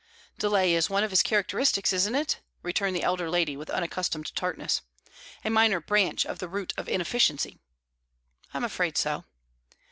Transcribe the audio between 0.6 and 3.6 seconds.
is one of his characteristics, isn't it?" returned the elder lady,